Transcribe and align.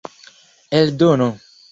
eldono 0.79 1.29